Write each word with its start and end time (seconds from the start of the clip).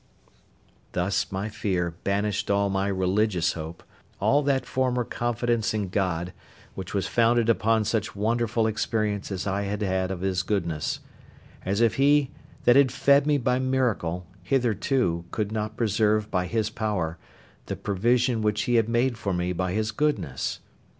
Thus 0.93 1.31
my 1.31 1.47
fear 1.47 1.91
banished 2.03 2.49
all 2.49 2.71
my 2.71 2.87
religious 2.87 3.53
hope, 3.53 3.83
all 4.19 4.41
that 4.41 4.65
former 4.65 5.03
confidence 5.03 5.75
in 5.75 5.89
God, 5.89 6.33
which 6.73 6.95
was 6.95 7.05
founded 7.05 7.49
upon 7.49 7.85
such 7.85 8.15
wonderful 8.15 8.65
experience 8.65 9.31
as 9.31 9.45
I 9.45 9.65
had 9.65 9.83
had 9.83 10.09
of 10.09 10.21
His 10.21 10.41
goodness; 10.41 11.01
as 11.63 11.81
if 11.81 11.97
He 11.97 12.31
that 12.63 12.75
had 12.75 12.91
fed 12.91 13.27
me 13.27 13.37
by 13.37 13.59
miracle 13.59 14.25
hitherto 14.41 15.25
could 15.29 15.51
not 15.51 15.77
preserve, 15.77 16.31
by 16.31 16.47
His 16.47 16.71
power, 16.71 17.19
the 17.67 17.75
provision 17.75 18.41
which 18.41 18.63
He 18.63 18.77
had 18.77 18.89
made 18.89 19.19
for 19.19 19.35
me 19.35 19.53
by 19.53 19.73
His 19.73 19.91
goodness. 19.91 20.61